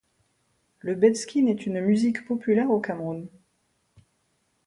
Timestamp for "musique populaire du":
1.79-2.81